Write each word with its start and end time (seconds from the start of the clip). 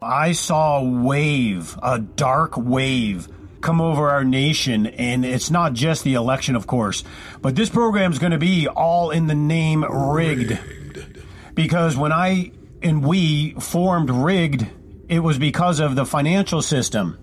I 0.00 0.30
saw 0.30 0.78
a 0.78 0.84
wave, 0.84 1.76
a 1.82 1.98
dark 1.98 2.56
wave 2.56 3.26
come 3.60 3.80
over 3.80 4.08
our 4.10 4.22
nation. 4.22 4.86
And 4.86 5.24
it's 5.24 5.50
not 5.50 5.72
just 5.72 6.04
the 6.04 6.14
election, 6.14 6.54
of 6.54 6.68
course, 6.68 7.02
but 7.42 7.56
this 7.56 7.68
program 7.68 8.12
is 8.12 8.20
going 8.20 8.30
to 8.30 8.38
be 8.38 8.68
all 8.68 9.10
in 9.10 9.26
the 9.26 9.34
name 9.34 9.84
rigged. 9.84 10.50
rigged. 10.50 11.24
Because 11.54 11.96
when 11.96 12.12
I 12.12 12.52
and 12.80 13.04
we 13.04 13.54
formed 13.54 14.10
rigged, 14.10 14.68
it 15.08 15.18
was 15.18 15.36
because 15.36 15.80
of 15.80 15.96
the 15.96 16.06
financial 16.06 16.62
system. 16.62 17.18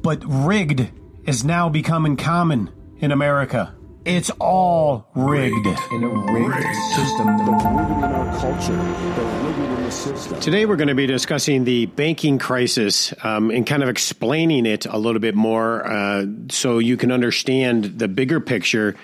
But 0.00 0.22
rigged 0.24 0.88
is 1.24 1.44
now 1.44 1.68
becoming 1.68 2.16
common 2.16 2.70
in 3.00 3.10
America. 3.10 3.74
It's 4.04 4.30
all 4.40 5.10
rigged. 5.14 5.66
In 5.92 6.04
a 6.04 6.08
rigged, 6.08 6.56
rigged. 6.56 6.76
system, 6.94 7.26
the 7.36 7.52
rigged 7.52 7.90
in 7.90 8.04
our 8.04 8.38
culture, 8.38 8.72
the 8.72 9.22
rigged 9.44 9.58
in 9.58 9.84
the 9.84 9.90
system. 9.90 10.40
Today, 10.40 10.64
we're 10.64 10.76
going 10.76 10.88
to 10.88 10.94
be 10.94 11.06
discussing 11.06 11.64
the 11.64 11.84
banking 11.84 12.38
crisis 12.38 13.12
um, 13.22 13.50
and 13.50 13.66
kind 13.66 13.82
of 13.82 13.90
explaining 13.90 14.64
it 14.64 14.86
a 14.86 14.96
little 14.96 15.20
bit 15.20 15.34
more 15.34 15.86
uh, 15.86 16.24
so 16.48 16.78
you 16.78 16.96
can 16.96 17.12
understand 17.12 17.98
the 17.98 18.08
bigger 18.08 18.40
picture 18.40 18.96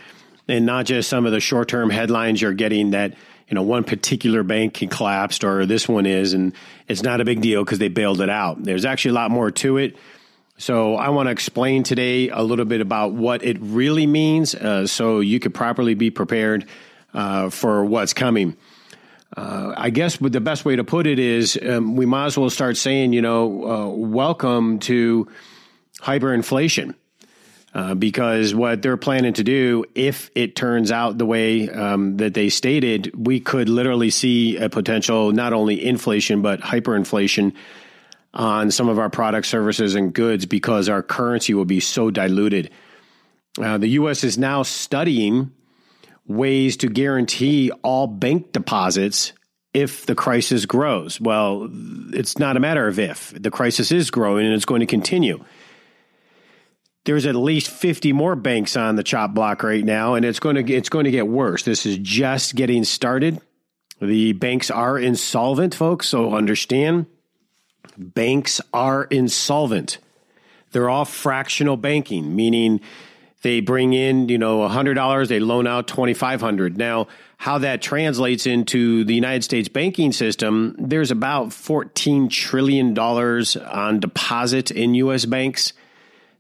and 0.49 0.65
not 0.65 0.87
just 0.87 1.11
some 1.11 1.27
of 1.27 1.33
the 1.33 1.41
short 1.41 1.69
term 1.69 1.91
headlines 1.91 2.41
you're 2.41 2.55
getting 2.55 2.93
that 2.93 3.13
you 3.49 3.55
know 3.55 3.63
one 3.63 3.85
particular 3.85 4.43
bank 4.43 4.83
collapsed 4.91 5.45
or 5.45 5.67
this 5.67 5.89
one 5.89 6.07
is 6.07 6.33
and 6.33 6.55
it's 6.89 7.03
not 7.03 7.21
a 7.21 7.25
big 7.25 7.41
deal 7.41 7.65
because 7.65 7.79
they 7.79 7.89
bailed 7.89 8.21
it 8.21 8.31
out 8.31 8.63
there's 8.63 8.85
actually 8.85 9.11
a 9.11 9.15
lot 9.15 9.31
more 9.31 9.51
to 9.51 9.77
it 9.77 9.97
so 10.59 10.97
I 10.97 11.11
want 11.11 11.27
to 11.27 11.31
explain 11.31 11.83
today 11.83 12.31
a 12.31 12.43
little 12.43 12.65
bit 12.65 12.81
about 12.81 13.13
what 13.13 13.45
it 13.45 13.59
really 13.61 14.07
means 14.07 14.55
uh, 14.55 14.87
so 14.87 15.21
you 15.21 15.39
could 15.39 15.55
properly 15.55 15.95
be 15.95 16.11
prepared 16.11 16.67
uh, 17.13 17.51
for 17.51 17.85
what's 17.85 18.15
coming. 18.15 18.57
Uh, 19.37 19.75
I 19.77 19.91
guess 19.91 20.17
the 20.17 20.41
best 20.41 20.65
way 20.65 20.77
to 20.77 20.85
put 20.85 21.07
it 21.07 21.19
is 21.19 21.59
um, 21.63 21.97
we 21.97 22.07
might 22.07 22.27
as 22.27 22.39
well 22.39 22.49
start 22.49 22.77
saying, 22.77 23.13
you 23.13 23.21
know, 23.21 23.65
uh, 23.69 23.89
welcome 23.89 24.79
to 24.81 25.29
hyperinflation. 26.01 26.95
Uh, 27.75 27.95
because 27.95 28.55
what 28.55 28.81
they're 28.81 28.97
planning 28.97 29.35
to 29.35 29.45
do, 29.45 29.85
if 29.95 30.31
it 30.35 30.57
turns 30.57 30.91
out 30.91 31.19
the 31.19 31.27
way 31.27 31.69
um, 31.69 32.17
that 32.17 32.33
they 32.33 32.49
stated, 32.49 33.13
we 33.15 33.39
could 33.39 33.69
literally 33.69 34.09
see 34.09 34.57
a 34.57 34.71
potential 34.71 35.31
not 35.33 35.53
only 35.53 35.85
inflation 35.85 36.41
but 36.41 36.59
hyperinflation 36.63 37.53
on 38.37 38.71
some 38.71 38.89
of 38.89 38.99
our 38.99 39.09
products, 39.09 39.49
services, 39.49 39.95
and 39.95 40.13
goods 40.13 40.47
because 40.47 40.89
our 40.89 41.03
currency 41.03 41.55
will 41.55 41.65
be 41.65 41.81
so 41.81 42.11
diluted. 42.11 42.71
Uh, 43.59 43.79
the 43.79 43.89
U.S. 43.89 44.23
is 44.23 44.37
now 44.37 44.63
studying 44.63 45.51
ways 46.27 46.77
to 46.79 46.89
guarantee 46.89 47.71
all 47.83 48.07
bank 48.07 48.53
deposits 48.53 49.33
if 49.73 50.05
the 50.05 50.15
crisis 50.15 50.67
grows. 50.67 51.21
Well, 51.21 51.69
it's 52.13 52.39
not 52.39 52.57
a 52.57 52.61
matter 52.61 52.87
of 52.87 52.99
if. 52.99 53.33
The 53.35 53.51
crisis 53.51 53.91
is 53.91 54.11
growing 54.11 54.45
and 54.45 54.55
it's 54.55 54.65
going 54.67 54.81
to 54.81 54.87
continue. 54.87 55.43
There's 57.07 57.25
at 57.25 57.37
least 57.37 57.71
50 57.71 58.13
more 58.13 58.37
banks 58.37 58.77
on 58.77 58.97
the 58.97 59.05
chop 59.05 59.33
block 59.33 59.63
right 59.63 59.85
now, 59.85 60.15
and 60.15 60.25
it's 60.25 60.41
going 60.41 60.57
to 60.57 60.75
it's 60.75 60.89
going 60.89 61.05
to 61.05 61.11
get 61.11 61.29
worse. 61.29 61.63
This 61.63 61.87
is 61.87 61.99
just 61.99 62.57
getting 62.57 62.85
started. 62.85 63.41
The 64.01 64.33
banks 64.33 64.71
are 64.71 64.99
insolvent, 64.99 65.75
folks, 65.75 66.09
so 66.09 66.35
understand 66.35 67.07
banks 67.99 68.61
are 68.73 69.05
insolvent. 69.05 69.99
They're 70.73 70.91
all 70.91 71.05
fractional 71.05 71.77
banking, 71.77 72.37
meaning 72.37 72.81
they 73.43 73.61
bring 73.61 73.93
in, 73.93 74.29
you 74.29 74.39
know, 74.39 74.59
$100, 74.69 75.29
they 75.29 75.41
loan 75.41 75.67
out 75.67 75.89
2500 75.89 76.77
Now, 76.77 77.07
how 77.39 77.59
that 77.59 77.83
translates 77.83 78.47
into 78.47 79.05
the 79.05 79.15
United 79.15 79.45
States 79.45 79.69
banking 79.69 80.13
system, 80.13 80.75
there's 80.79 81.11
about 81.11 81.51
$14 81.51 82.31
trillion 82.31 82.99
on 82.99 84.01
deposit 84.01 84.71
in 84.71 84.95
U.S. 84.95 85.27
banks. 85.27 85.73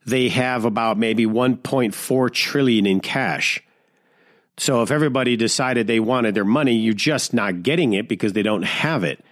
They 0.07 0.29
have 0.31 0.65
about 0.65 0.98
maybe 0.98 1.27
1.4 1.27 2.33
trillion 2.33 2.87
in 2.87 3.01
cash. 3.01 3.63
So 4.57 4.83
if 4.83 4.91
everybody 4.91 5.36
decided 5.36 5.86
they 5.86 6.01
wanted 6.01 6.35
their 6.35 6.45
money, 6.45 6.77
you're 6.77 6.95
just 6.95 7.35
not 7.35 7.63
getting 7.63 7.92
it 7.92 8.09
because 8.09 8.33
they 8.33 8.42
don't 8.42 8.63
have 8.63 9.05
it. 9.05 9.23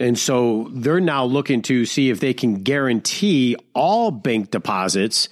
And 0.00 0.18
so 0.18 0.68
they're 0.72 1.00
now 1.00 1.24
looking 1.24 1.62
to 1.62 1.84
see 1.84 2.10
if 2.10 2.20
they 2.20 2.32
can 2.32 2.62
guarantee 2.62 3.56
all 3.74 4.10
bank 4.10 4.50
deposits, 4.50 5.28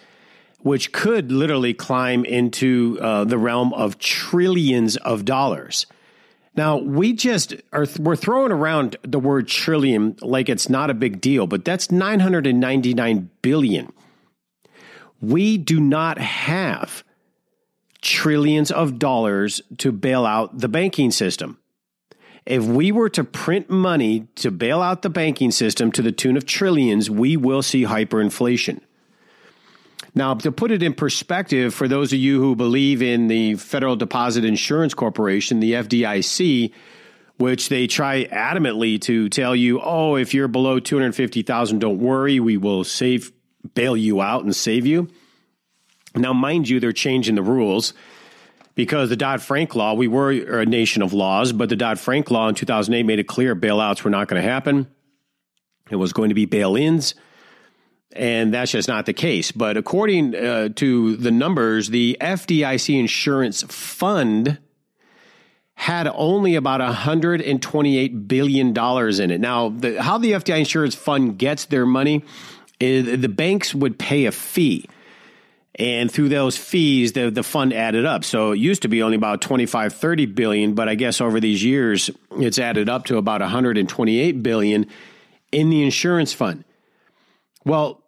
which 0.61 0.93
could 0.93 1.31
literally 1.31 1.73
climb 1.73 2.25
into 2.25 2.99
uh, 3.01 3.25
the 3.25 3.39
realm 3.39 3.73
of 3.75 3.99
trillions 3.99 4.97
of 4.97 5.25
dollars. 5.25 5.87
Now, 6.57 6.79
we 6.79 7.13
just 7.13 7.55
are 7.73 7.87
we're 7.99 8.17
throwing 8.17 8.51
around 8.51 8.97
the 9.03 9.19
word 9.19 9.47
trillion 9.47 10.17
like 10.23 10.49
it's 10.49 10.71
not 10.71 10.91
a 10.91 10.95
big 10.95 11.21
deal, 11.21 11.47
but 11.47 11.65
that's 11.65 11.91
999 11.91 13.31
billion. 13.43 13.93
We 15.21 15.59
do 15.59 15.79
not 15.81 16.19
have 16.19 17.05
trillions 18.01 18.71
of 18.71 18.99
dollars 18.99 19.61
to 19.79 19.93
bail 19.93 20.25
out 20.25 20.59
the 20.59 20.69
banking 20.69 21.11
system. 21.11 21.59
If 22.47 22.65
we 22.65 22.93
were 22.93 23.09
to 23.11 23.25
print 23.25 23.69
money 23.69 24.29
to 24.37 24.53
bail 24.53 24.81
out 24.81 25.03
the 25.03 25.11
banking 25.11 25.51
system 25.51 25.91
to 25.93 26.03
the 26.03 26.13
tune 26.13 26.37
of 26.37 26.47
trillions, 26.47 27.11
we 27.11 27.37
will 27.37 27.61
see 27.61 27.83
hyperinflation. 27.83 28.81
Now, 30.15 30.35
to 30.35 30.53
put 30.53 30.71
it 30.71 30.83
in 30.83 30.95
perspective, 30.95 31.75
for 31.75 31.89
those 31.89 32.13
of 32.13 32.21
you 32.21 32.41
who 32.41 32.55
believe 32.55 33.03
in 33.03 33.27
the 33.27 33.57
Federal 33.57 33.97
Deposit 33.97 34.45
Insurance 34.45 34.95
Corporation, 34.95 35.61
the 35.61 35.73
FDIC, 35.73 36.73
which 37.37 37.69
they 37.69 37.87
try 37.87 38.25
adamantly 38.25 39.01
to 39.03 39.29
tell 39.29 39.55
you, 39.55 39.81
oh, 39.83 40.15
if 40.15 40.33
you're 40.33 40.49
below 40.49 40.79
250,000, 40.79 41.81
don't 41.81 41.99
worry, 41.99 42.41
we 42.41 42.57
will 42.57 42.85
save, 42.85 43.33
bail 43.75 43.97
you 43.97 44.23
out 44.23 44.45
and 44.45 44.57
save 44.57 44.87
you. 44.87 45.09
Now, 46.15 46.33
mind 46.33 46.69
you, 46.69 46.81
they're 46.81 46.93
changing 46.93 47.35
the 47.35 47.43
rules 47.43 47.93
because 48.77 49.09
the 49.09 49.17
Dodd 49.17 49.43
Frank 49.43 49.75
law, 49.75 49.95
we 49.95 50.07
were 50.07 50.61
a 50.61 50.67
nation 50.67 51.03
of 51.03 51.13
laws, 51.13 51.51
but 51.51 51.69
the 51.69 51.77
Dodd 51.77 51.99
Frank 51.99 52.31
law 52.31 52.49
in 52.49 52.55
2008 52.55 53.03
made 53.03 53.19
it 53.19 53.27
clear 53.27 53.57
bailouts 53.57 54.05
were 54.05 54.11
not 54.11 54.29
going 54.29 54.41
to 54.41 54.49
happen. 54.49 54.87
It 55.91 55.97
was 55.97 56.13
going 56.13 56.29
to 56.29 56.35
be 56.35 56.45
bail 56.45 56.77
ins. 56.77 57.15
And 58.13 58.55
that's 58.55 58.71
just 58.71 58.87
not 58.87 59.07
the 59.07 59.13
case. 59.13 59.51
But 59.51 59.77
according 59.77 60.35
uh, 60.35 60.69
to 60.77 61.17
the 61.17 61.31
numbers, 61.31 61.89
the 61.89 62.17
FDIC 62.21 62.99
insurance 62.99 63.63
fund 63.63 64.59
had 65.75 66.07
only 66.09 66.55
about 66.55 66.81
$128 66.81 68.29
billion 68.29 68.69
in 68.69 69.31
it. 69.31 69.41
Now, 69.41 69.69
the, 69.71 70.03
how 70.03 70.19
the 70.19 70.33
FDIC 70.33 70.59
insurance 70.59 70.95
fund 70.95 71.39
gets 71.39 71.67
their 71.67 71.85
money 71.85 72.25
is 72.79 73.21
the 73.21 73.29
banks 73.29 73.75
would 73.75 73.99
pay 73.99 74.27
a 74.27 74.33
fee 74.33 74.87
and 75.77 76.11
through 76.11 76.29
those 76.29 76.57
fees 76.57 77.13
the 77.13 77.31
the 77.31 77.43
fund 77.43 77.73
added 77.73 78.05
up 78.05 78.25
so 78.25 78.53
it 78.53 78.59
used 78.59 78.83
to 78.83 78.89
be 78.89 79.03
only 79.03 79.17
about 79.17 79.41
25 79.41 79.93
30 79.93 80.27
billion 80.27 80.75
but 80.75 80.89
i 80.89 80.95
guess 80.95 81.21
over 81.21 81.41
these 81.41 81.63
years 81.63 82.11
it's 82.33 82.59
added 82.59 82.89
up 82.89 83.05
to 83.05 83.17
about 83.17 83.41
128 83.41 84.43
billion 84.43 84.87
in 85.53 85.71
the 85.71 85.83
insurance 85.83 86.33
fund 86.33 86.65
well 87.65 88.03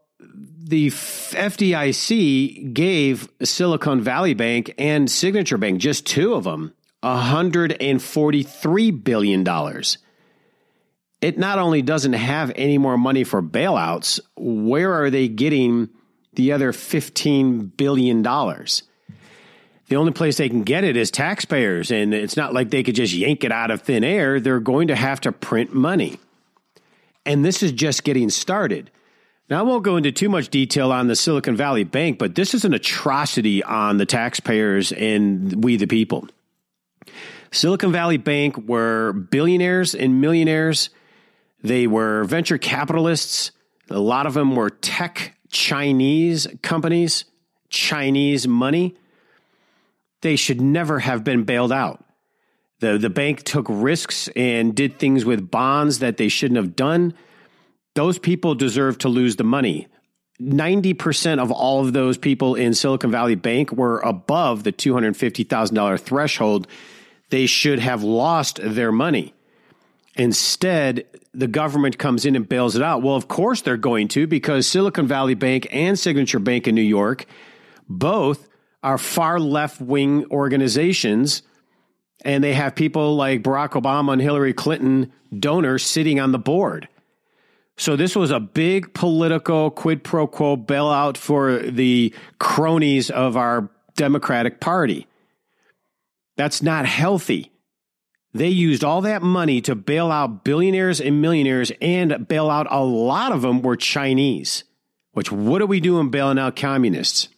the 0.69 0.89
FDIC 0.89 2.75
gave 2.75 3.29
Silicon 3.43 4.03
Valley 4.03 4.35
Bank 4.35 4.75
and 4.77 5.11
Signature 5.11 5.57
Bank, 5.57 5.81
just 5.81 6.05
two 6.05 6.35
of 6.35 6.45
them, 6.45 6.75
$143 7.03 9.05
billion. 9.05 9.47
It 11.23 11.39
not 11.39 11.59
only 11.59 11.81
doesn't 11.81 12.13
have 12.13 12.53
any 12.55 12.77
more 12.77 12.99
money 12.99 13.25
for 13.25 13.43
bailouts, 13.43 14.21
where 14.37 14.93
are 14.93 15.09
they 15.09 15.29
getting 15.29 15.89
the 16.35 16.53
other 16.53 16.73
$15 16.73 17.77
billion. 17.77 18.23
The 18.23 19.97
only 19.97 20.13
place 20.13 20.37
they 20.37 20.49
can 20.49 20.65
get 20.65 20.85
it 20.85 20.97
is 20.97 21.11
taxpayers, 21.11 21.91
and 21.91 22.13
it's 22.13 22.37
not 22.37 22.53
like 22.53 22.71
they 22.71 22.83
could 22.83 22.95
just 22.95 23.15
yank 23.15 23.43
it 23.43 23.53
out 23.53 23.71
of 23.71 23.83
thin 23.83 24.05
air. 24.05 24.39
They're 24.39 24.61
going 24.61 24.89
to 24.89 24.95
have 24.95 25.21
to 25.23 25.33
print 25.33 25.73
money. 25.73 26.19
And 27.25 27.45
this 27.45 27.63
is 27.63 27.73
just 27.73 28.05
getting 28.05 28.29
started. 28.29 28.91
Now, 29.49 29.61
I 29.61 29.63
won't 29.63 29.83
go 29.83 29.97
into 29.97 30.13
too 30.13 30.29
much 30.29 30.51
detail 30.51 30.93
on 30.93 31.07
the 31.07 31.17
Silicon 31.17 31.57
Valley 31.57 31.85
Bank, 31.85 32.19
but 32.19 32.35
this 32.35 32.53
is 32.53 32.67
an 32.67 32.75
atrocity 32.75 33.63
on 33.63 33.97
the 33.97 34.05
taxpayers 34.05 34.93
and 34.93 35.65
we, 35.65 35.77
the 35.77 35.87
people. 35.87 36.29
Silicon 37.51 37.91
Valley 37.91 38.19
Bank 38.19 38.59
were 38.69 39.15
billionaires 39.15 39.95
and 39.95 40.21
millionaires. 40.21 40.91
They 41.63 41.87
were 41.87 42.25
venture 42.25 42.59
capitalists. 42.59 43.53
A 43.89 43.99
lot 43.99 44.27
of 44.27 44.35
them 44.35 44.55
were 44.55 44.69
tech 44.69 45.35
Chinese 45.51 46.47
companies, 46.63 47.25
Chinese 47.69 48.47
money, 48.47 48.97
they 50.21 50.37
should 50.37 50.61
never 50.61 50.99
have 50.99 51.25
been 51.25 51.45
bailed 51.45 51.73
out. 51.73 52.05
The, 52.81 52.99
the 52.99 53.11
bank 53.11 53.43
took 53.43 53.67
risks 53.69 54.29
and 54.37 54.75
did 54.75 54.99
things 54.99 55.25
with 55.25 55.51
bonds 55.51 55.99
that 55.99 56.17
they 56.17 56.29
shouldn't 56.29 56.57
have 56.59 56.77
done. 56.77 57.15
Those 57.95 58.19
people 58.19 58.55
deserve 58.55 58.99
to 58.99 59.09
lose 59.09 59.37
the 59.37 59.45
money. 59.45 59.89
90% 60.41 61.41
of 61.41 61.51
all 61.51 61.85
of 61.85 61.93
those 61.93 62.17
people 62.17 62.55
in 62.55 62.73
Silicon 62.73 63.11
Valley 63.11 63.35
Bank 63.35 63.73
were 63.73 63.99
above 64.01 64.63
the 64.63 64.73
$250,000 64.73 66.01
threshold. 66.01 66.69
They 67.31 67.47
should 67.47 67.81
have 67.81 68.05
lost 68.05 68.61
their 68.63 68.93
money. 68.93 69.35
Instead, 70.19 71.07
the 71.33 71.47
government 71.47 71.97
comes 71.97 72.27
in 72.27 72.35
and 72.35 72.49
bails 72.49 72.75
it 72.75 72.83
out. 72.83 73.03
Well, 73.03 73.15
of 73.15 73.29
course 73.29 73.63
they're 73.63 73.77
going 73.77 74.09
to 74.09 74.27
because 74.27 74.67
Silicon 74.67 75.07
Valley 75.07 75.35
Bank 75.35 75.69
and 75.71 75.97
Signature 75.97 76.41
Bank 76.41 76.67
in 76.67 76.75
New 76.75 76.83
York 76.83 77.25
both 77.89 78.49
are 78.83 78.99
far 78.99 79.39
left 79.39 79.81
wing 79.81 80.27
organizations. 80.33 81.43
And 82.25 82.43
they 82.43 82.53
have 82.53 82.75
people 82.75 83.15
like 83.15 83.45
Barack 83.45 83.81
Obama 83.81 84.13
and 84.13 84.21
Hillary 84.21 84.53
Clinton 84.53 85.13
donors 85.39 85.85
sitting 85.85 86.19
on 86.19 86.33
the 86.33 86.39
board. 86.39 86.89
So 87.77 87.95
this 87.95 88.17
was 88.17 88.33
a 88.33 88.41
big 88.41 88.93
political 88.93 89.71
quid 89.71 90.03
pro 90.03 90.27
quo 90.27 90.57
bailout 90.57 91.17
for 91.17 91.59
the 91.59 92.13
cronies 92.41 93.09
of 93.09 93.37
our 93.37 93.71
Democratic 93.95 94.59
Party. 94.59 95.07
That's 96.37 96.61
not 96.61 96.87
healthy. 96.87 97.53
They 98.39 98.49
used 98.49 98.85
all 98.85 99.01
that 99.01 99.21
money 99.21 99.61
to 99.63 99.75
bail 99.75 100.13
out 100.13 100.45
billionaires 100.45 101.01
and 101.01 101.21
millionaires 101.21 101.73
and 101.83 102.29
bail 102.29 102.51
out 102.51 102.69
a 102.71 102.85
lot 102.85 103.33
of 103.33 103.43
them 103.43 103.63
were 103.63 103.77
Chinese. 103.77 104.63
Which, 105.11 105.33
what 105.33 105.61
are 105.61 105.67
we 105.67 105.81
doing 105.81 106.11
bailing 106.11 106.39
out 106.39 106.55
communists? 106.55 107.29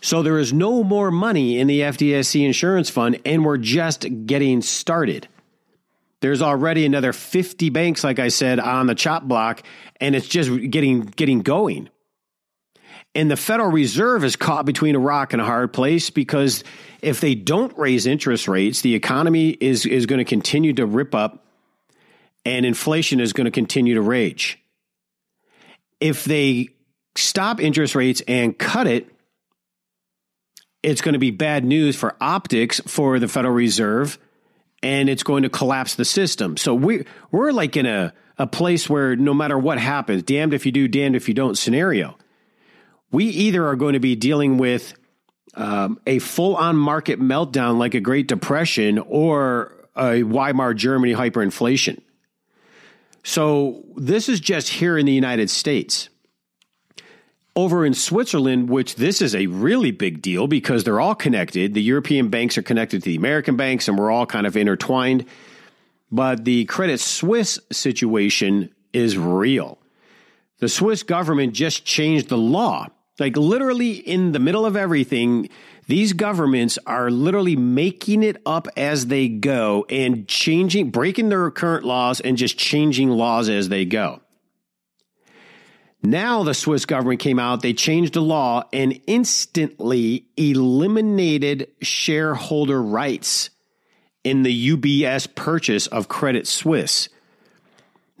So 0.00 0.22
there 0.22 0.38
is 0.38 0.54
no 0.54 0.82
more 0.82 1.10
money 1.10 1.58
in 1.58 1.66
the 1.66 1.80
FDIC 1.80 2.46
insurance 2.46 2.88
fund, 2.88 3.20
and 3.26 3.44
we're 3.44 3.58
just 3.58 4.06
getting 4.24 4.62
started. 4.62 5.28
There's 6.20 6.40
already 6.40 6.86
another 6.86 7.12
50 7.12 7.68
banks, 7.68 8.02
like 8.02 8.18
I 8.18 8.28
said, 8.28 8.58
on 8.58 8.86
the 8.86 8.94
chop 8.94 9.24
block, 9.24 9.62
and 10.00 10.16
it's 10.16 10.28
just 10.28 10.50
getting 10.70 11.02
getting 11.02 11.42
going. 11.42 11.90
And 13.14 13.30
the 13.30 13.36
Federal 13.36 13.70
Reserve 13.70 14.24
is 14.24 14.36
caught 14.36 14.64
between 14.64 14.94
a 14.94 14.98
rock 14.98 15.32
and 15.32 15.42
a 15.42 15.44
hard 15.44 15.72
place 15.72 16.08
because 16.08 16.64
if 17.02 17.20
they 17.20 17.34
don't 17.34 17.76
raise 17.76 18.06
interest 18.06 18.48
rates, 18.48 18.80
the 18.80 18.94
economy 18.94 19.50
is, 19.50 19.84
is 19.84 20.06
going 20.06 20.18
to 20.18 20.24
continue 20.24 20.72
to 20.74 20.86
rip 20.86 21.14
up 21.14 21.44
and 22.44 22.64
inflation 22.64 23.20
is 23.20 23.32
going 23.32 23.44
to 23.44 23.50
continue 23.50 23.94
to 23.94 24.00
rage. 24.00 24.58
If 26.00 26.24
they 26.24 26.70
stop 27.14 27.60
interest 27.60 27.94
rates 27.94 28.22
and 28.26 28.58
cut 28.58 28.86
it, 28.86 29.08
it's 30.82 31.02
going 31.02 31.12
to 31.12 31.18
be 31.18 31.30
bad 31.30 31.64
news 31.64 31.94
for 31.94 32.16
optics 32.20 32.80
for 32.86 33.18
the 33.18 33.28
Federal 33.28 33.54
Reserve 33.54 34.18
and 34.82 35.08
it's 35.08 35.22
going 35.22 35.44
to 35.44 35.48
collapse 35.48 35.94
the 35.94 36.04
system. 36.04 36.56
So 36.56 36.74
we 36.74 37.04
we're 37.30 37.52
like 37.52 37.76
in 37.76 37.86
a, 37.86 38.12
a 38.38 38.46
place 38.46 38.90
where 38.90 39.14
no 39.14 39.32
matter 39.32 39.56
what 39.56 39.78
happens, 39.78 40.22
damned 40.22 40.54
if 40.54 40.66
you 40.66 40.72
do, 40.72 40.88
damned 40.88 41.14
if 41.14 41.28
you 41.28 41.34
don't 41.34 41.56
scenario 41.56 42.16
we 43.12 43.26
either 43.26 43.66
are 43.68 43.76
going 43.76 43.92
to 43.92 44.00
be 44.00 44.16
dealing 44.16 44.56
with 44.58 44.94
um, 45.54 46.00
a 46.06 46.18
full 46.18 46.56
on 46.56 46.76
market 46.76 47.20
meltdown 47.20 47.78
like 47.78 47.94
a 47.94 48.00
Great 48.00 48.26
Depression 48.26 48.98
or 48.98 49.72
a 49.94 50.22
Weimar 50.22 50.74
Germany 50.74 51.12
hyperinflation. 51.12 52.00
So 53.22 53.84
this 53.96 54.28
is 54.28 54.40
just 54.40 54.68
here 54.68 54.98
in 54.98 55.06
the 55.06 55.12
United 55.12 55.50
States. 55.50 56.08
Over 57.54 57.84
in 57.84 57.92
Switzerland, 57.92 58.70
which 58.70 58.94
this 58.94 59.20
is 59.20 59.34
a 59.34 59.46
really 59.46 59.90
big 59.90 60.22
deal 60.22 60.46
because 60.46 60.84
they're 60.84 61.00
all 61.00 61.14
connected. 61.14 61.74
The 61.74 61.82
European 61.82 62.30
banks 62.30 62.56
are 62.56 62.62
connected 62.62 63.02
to 63.02 63.10
the 63.10 63.16
American 63.16 63.56
banks 63.58 63.88
and 63.88 63.98
we're 63.98 64.10
all 64.10 64.24
kind 64.24 64.46
of 64.46 64.56
intertwined. 64.56 65.26
But 66.10 66.46
the 66.46 66.64
Credit 66.64 66.98
Suisse 66.98 67.58
situation 67.70 68.70
is 68.94 69.18
real. 69.18 69.78
The 70.60 70.68
Swiss 70.68 71.02
government 71.02 71.52
just 71.52 71.84
changed 71.84 72.30
the 72.30 72.38
law 72.38 72.88
like 73.18 73.36
literally 73.36 73.92
in 73.92 74.32
the 74.32 74.38
middle 74.38 74.64
of 74.64 74.76
everything, 74.76 75.48
these 75.86 76.12
governments 76.12 76.78
are 76.86 77.10
literally 77.10 77.56
making 77.56 78.22
it 78.22 78.40
up 78.46 78.68
as 78.76 79.06
they 79.06 79.28
go 79.28 79.84
and 79.88 80.26
changing, 80.28 80.90
breaking 80.90 81.28
their 81.28 81.50
current 81.50 81.84
laws 81.84 82.20
and 82.20 82.36
just 82.36 82.56
changing 82.56 83.10
laws 83.10 83.48
as 83.48 83.68
they 83.68 83.84
go. 83.84 84.20
Now 86.02 86.42
the 86.42 86.54
Swiss 86.54 86.84
government 86.84 87.20
came 87.20 87.38
out, 87.38 87.62
they 87.62 87.74
changed 87.74 88.14
the 88.14 88.22
law 88.22 88.64
and 88.72 89.00
instantly 89.06 90.26
eliminated 90.36 91.68
shareholder 91.80 92.82
rights 92.82 93.50
in 94.24 94.42
the 94.42 94.76
UBS 94.76 95.32
purchase 95.34 95.86
of 95.86 96.08
Credit 96.08 96.46
Suisse. 96.46 97.08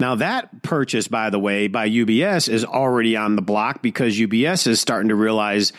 Now, 0.02 0.16
that 0.16 0.62
purchase, 0.62 1.06
by 1.06 1.30
the 1.30 1.38
way, 1.38 1.68
by 1.68 1.88
UBS 1.88 2.48
is 2.48 2.64
already 2.64 3.16
on 3.16 3.36
the 3.36 3.40
block 3.40 3.82
because 3.82 4.18
UBS 4.18 4.66
is 4.66 4.80
starting 4.80 5.10
to 5.10 5.14
realize 5.14 5.72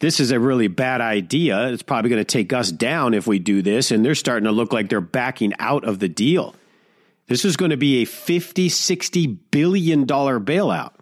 this 0.00 0.20
is 0.20 0.32
a 0.32 0.38
really 0.38 0.68
bad 0.68 1.00
idea. 1.00 1.68
It's 1.68 1.82
probably 1.82 2.10
going 2.10 2.20
to 2.20 2.30
take 2.30 2.52
us 2.52 2.70
down 2.70 3.14
if 3.14 3.26
we 3.26 3.38
do 3.38 3.62
this. 3.62 3.90
And 3.90 4.04
they're 4.04 4.14
starting 4.14 4.44
to 4.44 4.52
look 4.52 4.74
like 4.74 4.90
they're 4.90 5.00
backing 5.00 5.54
out 5.58 5.84
of 5.84 5.98
the 5.98 6.10
deal. 6.10 6.54
This 7.26 7.46
is 7.46 7.56
going 7.56 7.70
to 7.70 7.78
be 7.78 8.02
a 8.02 8.04
50, 8.04 8.68
60 8.68 9.26
billion 9.26 10.04
dollar 10.04 10.38
bailout. 10.38 10.92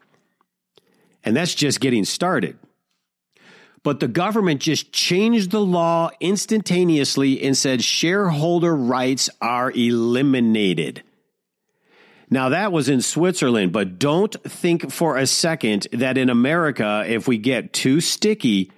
And 1.24 1.36
that's 1.36 1.56
just 1.56 1.80
getting 1.80 2.04
started. 2.04 2.60
But 3.82 3.98
the 3.98 4.06
government 4.06 4.60
just 4.60 4.92
changed 4.92 5.50
the 5.50 5.60
law 5.60 6.10
instantaneously 6.20 7.42
and 7.42 7.56
said 7.56 7.82
shareholder 7.82 8.76
rights 8.76 9.28
are 9.40 9.72
eliminated. 9.72 11.02
Now, 12.30 12.50
that 12.50 12.72
was 12.72 12.88
in 12.88 13.00
Switzerland, 13.00 13.72
but 13.72 13.98
don't 13.98 14.34
think 14.44 14.92
for 14.92 15.16
a 15.16 15.26
second 15.26 15.86
that 15.92 16.18
in 16.18 16.28
America, 16.28 17.04
if 17.06 17.26
we 17.26 17.38
get 17.38 17.72
too 17.72 18.00
sticky, 18.00 18.70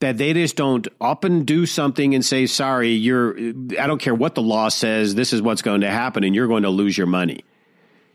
that 0.00 0.18
they 0.18 0.32
just 0.32 0.56
don't 0.56 0.88
up 1.00 1.24
and 1.24 1.46
do 1.46 1.66
something 1.66 2.14
and 2.14 2.24
say, 2.24 2.46
sorry, 2.46 2.92
you're, 2.92 3.36
I 3.36 3.86
don't 3.86 4.00
care 4.00 4.14
what 4.14 4.34
the 4.34 4.42
law 4.42 4.68
says, 4.68 5.14
this 5.14 5.32
is 5.32 5.42
what's 5.42 5.62
going 5.62 5.82
to 5.82 5.90
happen, 5.90 6.24
and 6.24 6.34
you're 6.34 6.48
going 6.48 6.64
to 6.64 6.70
lose 6.70 6.96
your 6.96 7.06
money. 7.06 7.44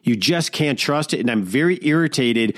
You 0.04 0.16
just 0.16 0.51
can't 0.51 0.80
trust 0.80 1.13
it. 1.13 1.19
And 1.19 1.30
I'm 1.30 1.44
very 1.44 1.80
irritated 1.81 2.57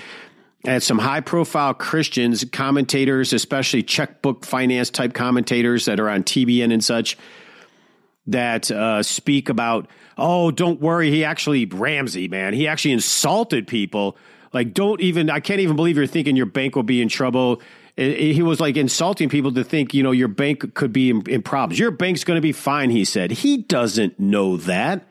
at 0.66 0.82
some 0.82 0.98
high 0.98 1.22
profile 1.22 1.74
Christians, 1.74 2.46
commentators, 2.52 3.34
especially 3.34 3.84
checkbook 3.84 4.46
finance 4.46 4.90
type 4.90 5.14
commentators 5.14 5.86
that 5.86 6.00
are 6.00 6.10
on 6.10 6.24
TBN 6.24 6.74
and 6.74 6.84
such, 6.84 7.18
that 8.28 8.72
uh, 8.72 9.04
speak 9.04 9.50
about 9.50 9.90
oh, 10.18 10.52
don't 10.52 10.80
worry. 10.80 11.10
He 11.12 11.24
actually, 11.24 11.66
Ramsey, 11.66 12.28
man, 12.28 12.54
he 12.54 12.68
actually 12.68 12.92
insulted 12.92 13.68
people. 13.68 14.18
Like, 14.52 14.74
don't 14.74 15.02
even, 15.02 15.30
I 15.30 15.40
can't 15.40 15.60
even 15.60 15.76
believe 15.76 15.98
you're 15.98 16.08
thinking 16.08 16.36
your 16.36 16.46
bank 16.46 16.76
will 16.76 16.84
be 16.84 17.02
in 17.02 17.10
trouble. 17.10 17.62
He 17.96 18.42
was 18.42 18.60
like 18.60 18.76
insulting 18.76 19.30
people 19.30 19.52
to 19.54 19.64
think, 19.64 19.94
you 19.94 20.02
know, 20.04 20.12
your 20.12 20.28
bank 20.28 20.74
could 20.74 20.92
be 20.92 21.10
in, 21.10 21.28
in 21.30 21.42
problems. 21.44 21.80
Your 21.80 21.92
bank's 21.92 22.24
going 22.24 22.38
to 22.38 22.42
be 22.42 22.52
fine, 22.52 22.90
he 22.90 23.06
said. 23.06 23.32
He 23.32 23.58
doesn't 23.58 24.20
know 24.20 24.58
that. 24.58 25.08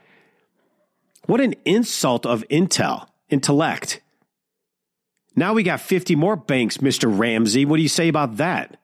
What 1.26 1.40
an 1.40 1.54
insult 1.64 2.26
of 2.26 2.44
intel, 2.48 3.06
intellect. 3.30 4.00
Now 5.36 5.54
we 5.54 5.62
got 5.62 5.80
50 5.80 6.16
more 6.16 6.36
banks, 6.36 6.78
Mr. 6.78 7.16
Ramsey. 7.16 7.64
What 7.64 7.76
do 7.76 7.82
you 7.82 7.88
say 7.88 8.08
about 8.08 8.36
that? 8.38 8.76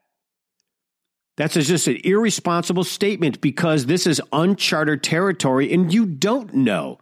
That's 1.39 1.55
just 1.55 1.87
an 1.87 2.01
irresponsible 2.03 2.83
statement 2.83 3.41
because 3.41 3.87
this 3.87 4.09
is 4.09 4.21
uncharted 4.33 5.05
territory 5.05 5.73
and 5.73 5.95
you 5.95 6.05
don't 6.05 6.53
know. 6.53 6.99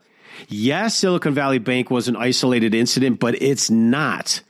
Yes, 0.47 0.95
Silicon 0.99 1.33
Valley 1.33 1.59
Bank 1.59 1.90
was 1.90 2.07
an 2.07 2.16
isolated 2.16 2.75
incident, 2.75 3.19
but 3.19 3.40
it's 3.40 3.71
not. 3.71 4.43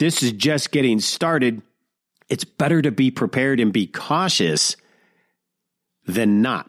This 0.00 0.24
is 0.24 0.32
just 0.32 0.72
getting 0.72 0.98
started. 0.98 1.62
It's 2.28 2.42
better 2.42 2.82
to 2.82 2.90
be 2.90 3.12
prepared 3.12 3.60
and 3.60 3.72
be 3.72 3.86
cautious 3.86 4.76
than 6.06 6.42
not. 6.42 6.68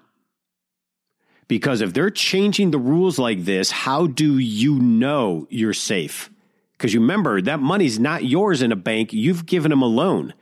Because 1.47 1.81
if 1.81 1.95
they're 1.95 2.11
changing 2.11 2.69
the 2.69 2.77
rules 2.77 3.17
like 3.17 3.45
this, 3.45 3.71
how 3.71 4.05
do 4.05 4.37
you 4.37 4.79
know 4.79 5.47
you're 5.49 5.73
safe? 5.73 6.29
Because 6.73 6.93
you 6.93 6.99
remember, 6.99 7.41
that 7.41 7.59
money's 7.59 7.97
not 7.97 8.23
yours 8.23 8.61
in 8.61 8.71
a 8.71 8.75
bank. 8.75 9.13
You've 9.13 9.47
given 9.47 9.71
them 9.71 9.81
a 9.81 9.87
loan. 9.87 10.35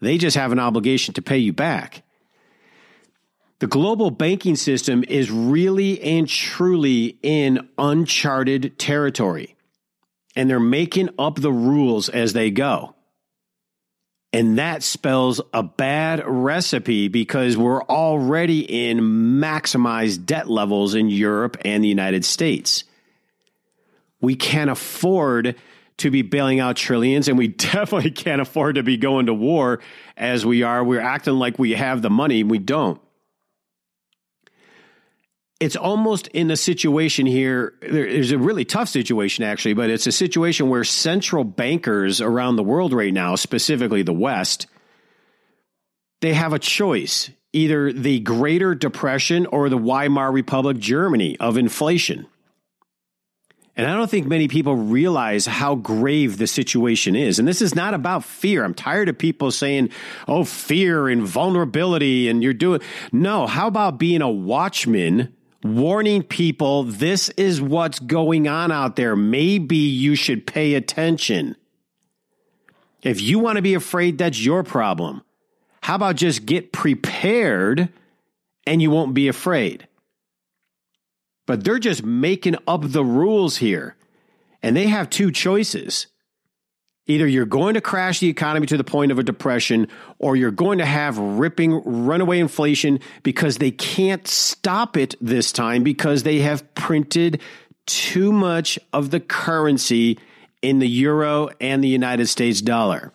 They 0.00 0.18
just 0.18 0.36
have 0.36 0.52
an 0.52 0.58
obligation 0.58 1.14
to 1.14 1.22
pay 1.22 1.38
you 1.38 1.52
back. 1.52 2.02
The 3.58 3.66
global 3.66 4.10
banking 4.10 4.56
system 4.56 5.02
is 5.08 5.30
really 5.30 6.00
and 6.02 6.28
truly 6.28 7.18
in 7.22 7.68
uncharted 7.78 8.78
territory, 8.78 9.56
and 10.34 10.50
they're 10.50 10.60
making 10.60 11.08
up 11.18 11.36
the 11.36 11.52
rules 11.52 12.10
as 12.10 12.34
they 12.34 12.50
go. 12.50 12.94
And 14.32 14.58
that 14.58 14.82
spells 14.82 15.40
a 15.54 15.62
bad 15.62 16.22
recipe 16.26 17.08
because 17.08 17.56
we're 17.56 17.82
already 17.84 18.90
in 18.90 18.98
maximized 19.40 20.26
debt 20.26 20.50
levels 20.50 20.94
in 20.94 21.08
Europe 21.08 21.56
and 21.64 21.82
the 21.82 21.88
United 21.88 22.22
States. 22.26 22.84
We 24.20 24.34
can't 24.34 24.68
afford 24.68 25.56
to 25.98 26.10
be 26.10 26.22
bailing 26.22 26.60
out 26.60 26.76
trillions, 26.76 27.28
and 27.28 27.38
we 27.38 27.48
definitely 27.48 28.10
can't 28.10 28.40
afford 28.40 28.74
to 28.74 28.82
be 28.82 28.96
going 28.96 29.26
to 29.26 29.34
war 29.34 29.80
as 30.16 30.44
we 30.44 30.62
are. 30.62 30.84
We're 30.84 31.00
acting 31.00 31.34
like 31.34 31.58
we 31.58 31.72
have 31.72 32.02
the 32.02 32.10
money, 32.10 32.40
and 32.40 32.50
we 32.50 32.58
don't. 32.58 33.00
It's 35.58 35.76
almost 35.76 36.26
in 36.28 36.50
a 36.50 36.56
situation 36.56 37.24
here. 37.24 37.72
There's 37.80 38.30
a 38.30 38.36
really 38.36 38.66
tough 38.66 38.90
situation, 38.90 39.42
actually, 39.42 39.72
but 39.72 39.88
it's 39.88 40.06
a 40.06 40.12
situation 40.12 40.68
where 40.68 40.84
central 40.84 41.44
bankers 41.44 42.20
around 42.20 42.56
the 42.56 42.62
world 42.62 42.92
right 42.92 43.12
now, 43.12 43.36
specifically 43.36 44.02
the 44.02 44.12
West, 44.12 44.66
they 46.20 46.34
have 46.34 46.52
a 46.52 46.58
choice. 46.58 47.30
either 47.54 47.90
the 47.90 48.20
Greater 48.20 48.74
Depression 48.74 49.46
or 49.46 49.70
the 49.70 49.78
Weimar 49.78 50.30
Republic 50.30 50.76
Germany 50.76 51.38
of 51.40 51.56
inflation. 51.56 52.26
And 53.76 53.86
I 53.86 53.94
don't 53.94 54.10
think 54.10 54.26
many 54.26 54.48
people 54.48 54.74
realize 54.74 55.44
how 55.44 55.74
grave 55.74 56.38
the 56.38 56.46
situation 56.46 57.14
is. 57.14 57.38
And 57.38 57.46
this 57.46 57.60
is 57.60 57.74
not 57.74 57.92
about 57.92 58.24
fear. 58.24 58.64
I'm 58.64 58.72
tired 58.72 59.10
of 59.10 59.18
people 59.18 59.50
saying, 59.50 59.90
oh, 60.26 60.44
fear 60.44 61.08
and 61.08 61.22
vulnerability, 61.22 62.28
and 62.28 62.42
you're 62.42 62.54
doing. 62.54 62.80
No, 63.12 63.46
how 63.46 63.66
about 63.66 63.98
being 63.98 64.22
a 64.22 64.30
watchman, 64.30 65.34
warning 65.62 66.22
people 66.22 66.84
this 66.84 67.28
is 67.30 67.60
what's 67.60 67.98
going 67.98 68.48
on 68.48 68.72
out 68.72 68.96
there? 68.96 69.14
Maybe 69.14 69.76
you 69.76 70.14
should 70.14 70.46
pay 70.46 70.74
attention. 70.74 71.54
If 73.02 73.20
you 73.20 73.38
want 73.38 73.56
to 73.56 73.62
be 73.62 73.74
afraid, 73.74 74.16
that's 74.16 74.42
your 74.42 74.62
problem. 74.62 75.22
How 75.82 75.96
about 75.96 76.16
just 76.16 76.46
get 76.46 76.72
prepared 76.72 77.90
and 78.66 78.80
you 78.80 78.90
won't 78.90 79.12
be 79.12 79.28
afraid? 79.28 79.86
But 81.46 81.64
they're 81.64 81.78
just 81.78 82.04
making 82.04 82.56
up 82.66 82.82
the 82.84 83.04
rules 83.04 83.56
here. 83.56 83.96
And 84.62 84.76
they 84.76 84.88
have 84.88 85.08
two 85.08 85.30
choices. 85.30 86.08
Either 87.06 87.26
you're 87.26 87.46
going 87.46 87.74
to 87.74 87.80
crash 87.80 88.18
the 88.18 88.28
economy 88.28 88.66
to 88.66 88.76
the 88.76 88.82
point 88.82 89.12
of 89.12 89.18
a 89.18 89.22
depression, 89.22 89.86
or 90.18 90.34
you're 90.34 90.50
going 90.50 90.78
to 90.78 90.84
have 90.84 91.16
ripping 91.18 91.72
runaway 91.84 92.40
inflation 92.40 92.98
because 93.22 93.58
they 93.58 93.70
can't 93.70 94.26
stop 94.26 94.96
it 94.96 95.14
this 95.20 95.52
time 95.52 95.84
because 95.84 96.24
they 96.24 96.40
have 96.40 96.74
printed 96.74 97.40
too 97.86 98.32
much 98.32 98.76
of 98.92 99.12
the 99.12 99.20
currency 99.20 100.18
in 100.62 100.80
the 100.80 100.88
euro 100.88 101.48
and 101.60 101.82
the 101.82 101.88
United 101.88 102.26
States 102.26 102.60
dollar. 102.60 103.12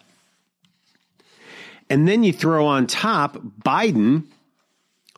And 1.89 2.07
then 2.07 2.23
you 2.23 2.31
throw 2.31 2.67
on 2.67 2.87
top 2.87 3.35
Biden, 3.35 4.23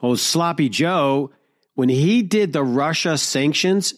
old 0.01 0.20
sloppy 0.20 0.70
Joe, 0.70 1.32
when 1.75 1.89
he 1.89 2.22
did 2.22 2.53
the 2.53 2.63
Russia 2.63 3.18
sanctions, 3.18 3.94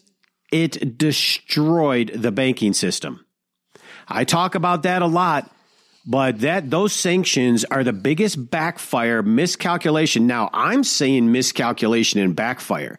it 0.50 0.96
destroyed 0.96 2.10
the 2.14 2.32
banking 2.32 2.72
system. 2.72 3.24
I 4.08 4.24
talk 4.24 4.54
about 4.54 4.84
that 4.84 5.02
a 5.02 5.06
lot, 5.06 5.50
but 6.06 6.40
that 6.40 6.70
those 6.70 6.92
sanctions 6.92 7.64
are 7.64 7.82
the 7.82 7.92
biggest 7.92 8.50
backfire 8.50 9.22
miscalculation. 9.22 10.26
Now, 10.26 10.48
I'm 10.52 10.84
saying 10.84 11.32
miscalculation 11.32 12.20
and 12.20 12.36
backfire. 12.36 12.98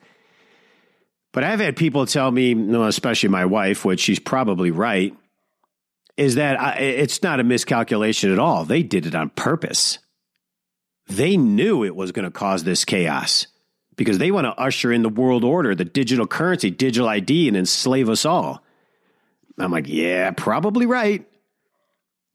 But 1.31 1.43
I've 1.43 1.59
had 1.59 1.77
people 1.77 2.05
tell 2.05 2.29
me, 2.29 2.53
especially 2.83 3.29
my 3.29 3.45
wife, 3.45 3.85
which 3.85 4.01
she's 4.01 4.19
probably 4.19 4.71
right, 4.71 5.15
is 6.17 6.35
that 6.35 6.81
it's 6.81 7.23
not 7.23 7.39
a 7.39 7.43
miscalculation 7.43 8.31
at 8.31 8.39
all. 8.39 8.65
They 8.65 8.83
did 8.83 9.05
it 9.05 9.15
on 9.15 9.29
purpose. 9.29 9.99
They 11.07 11.37
knew 11.37 11.85
it 11.85 11.95
was 11.95 12.11
going 12.11 12.25
to 12.25 12.31
cause 12.31 12.63
this 12.63 12.83
chaos 12.85 13.47
because 13.97 14.19
they 14.19 14.31
want 14.31 14.45
to 14.45 14.51
usher 14.51 14.93
in 14.93 15.01
the 15.01 15.09
world 15.09 15.43
order, 15.43 15.75
the 15.75 15.83
digital 15.83 16.27
currency, 16.27 16.69
digital 16.69 17.09
ID, 17.09 17.49
and 17.49 17.57
enslave 17.57 18.09
us 18.09 18.23
all. 18.23 18.63
I'm 19.57 19.71
like, 19.71 19.87
yeah, 19.89 20.31
probably 20.31 20.85
right. 20.85 21.27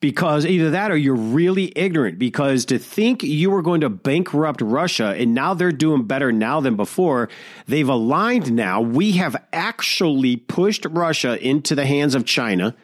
Because 0.01 0.45
either 0.45 0.71
that 0.71 0.91
or 0.91 0.97
you're 0.97 1.15
really 1.15 1.73
ignorant. 1.77 2.19
Because 2.19 2.65
to 2.67 2.79
think 2.81 3.23
you 3.23 3.51
were 3.51 3.63
going 3.63 3.83
to 3.83 3.89
bankrupt 3.89 4.61
Russia 4.61 5.15
and 5.17 5.33
now 5.33 5.55
they're 5.55 5.71
doing 5.71 6.03
better 6.03 6.33
now 6.33 6.61
than 6.61 6.75
before, 6.75 7.29
they've 7.69 7.89
aligned 7.89 8.53
now. 8.53 8.81
We 8.81 9.13
have 9.13 9.37
actually 9.53 10.37
pushed 10.37 10.85
Russia 10.87 11.39
into 11.41 11.77
the 11.77 11.87
hands 11.87 12.17
of 12.17 12.25
China 12.25 12.75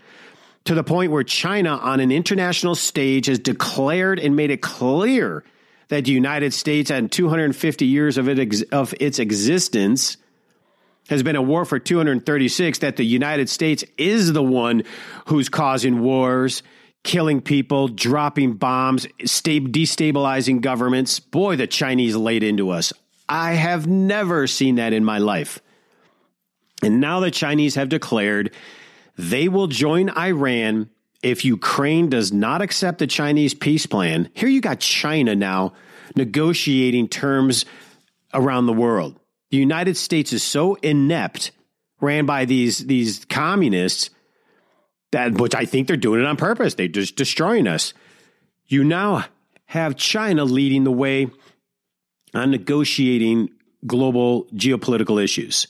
to 0.67 0.75
the 0.75 0.85
point 0.85 1.11
where 1.11 1.25
China 1.25 1.71
on 1.71 1.99
an 1.99 2.13
international 2.13 2.77
stage 2.77 3.27
has 3.27 3.41
declared 3.41 4.21
and 4.21 4.37
made 4.37 4.53
it 4.53 4.63
clear 4.63 5.43
that 5.89 6.05
the 6.05 6.13
United 6.13 6.53
States, 6.53 6.91
and 6.91 7.11
250 7.11 7.87
years 7.87 8.19
of, 8.19 8.29
it, 8.29 8.73
of 8.73 8.95
its 9.01 9.19
existence, 9.19 10.17
has 11.09 11.23
been 11.23 11.37
a 11.37 11.43
war 11.43 11.65
for 11.65 11.79
236, 11.79 12.79
that 12.81 12.97
the 12.97 13.05
United 13.05 13.49
States 13.49 13.85
is 13.97 14.33
the 14.33 14.43
one 14.43 14.83
who's 15.27 15.49
causing 15.49 16.01
wars, 16.01 16.63
killing 17.05 17.41
people, 17.41 17.89
dropping 17.89 18.55
bombs, 18.55 19.07
destabilizing 19.19 20.61
governments. 20.61 21.21
Boy, 21.21 21.57
the 21.57 21.67
Chinese 21.67 22.15
laid 22.15 22.43
into 22.43 22.71
us. 22.71 22.93
I 23.29 23.55
have 23.55 23.87
never 23.87 24.47
seen 24.47 24.77
that 24.77 24.93
in 24.93 25.05
my 25.05 25.19
life. 25.19 25.61
And 26.83 27.01
now 27.01 27.21
the 27.21 27.31
Chinese 27.31 27.75
have 27.75 27.89
declared 27.89 28.55
they 29.17 29.49
will 29.49 29.67
join 29.67 30.11
Iran 30.11 30.91
if 31.23 31.45
Ukraine 31.45 32.09
does 32.09 32.33
not 32.33 32.63
accept 32.63 32.99
the 32.99 33.07
Chinese 33.07 33.55
peace 33.55 33.87
plan, 33.87 34.31
here 34.35 34.49
you 34.49 34.61
got 34.61 34.81
China 34.81 35.35
now 35.35 35.73
negotiating 36.17 37.09
terms 37.09 37.65
around 38.33 38.67
the 38.67 38.73
world. 38.73 39.19
The 39.51 39.57
United 39.57 39.97
States 39.97 40.33
is 40.33 40.43
so 40.43 40.75
inept, 40.77 41.51
ran 42.01 42.27
by 42.27 42.45
these 42.45 42.79
these 42.87 43.25
communists, 43.25 44.11
that 45.13 45.41
which 45.41 45.55
I 45.55 45.65
think 45.65 45.89
they're 45.89 45.97
doing 45.97 46.21
it 46.21 46.27
on 46.27 46.37
purpose. 46.37 46.75
They're 46.75 46.89
just 46.89 47.17
destroying 47.17 47.67
us. 47.67 47.95
You 48.67 48.85
now 48.85 49.25
have 49.67 49.97
China 49.97 50.45
leading 50.45 50.85
the 50.85 50.93
way 50.93 51.29
on 52.35 52.51
negotiating 52.51 53.51
global 53.87 54.45
geopolitical 54.55 55.23
issues. 55.23 55.67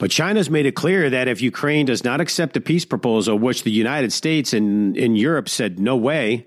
But 0.00 0.10
China's 0.10 0.48
made 0.48 0.64
it 0.64 0.74
clear 0.74 1.10
that 1.10 1.28
if 1.28 1.42
Ukraine 1.42 1.84
does 1.84 2.04
not 2.04 2.22
accept 2.22 2.54
the 2.54 2.60
peace 2.62 2.86
proposal, 2.86 3.38
which 3.38 3.64
the 3.64 3.70
United 3.70 4.14
States 4.14 4.54
and 4.54 4.96
in 4.96 5.14
Europe 5.14 5.46
said 5.46 5.78
no 5.78 5.94
way, 5.94 6.46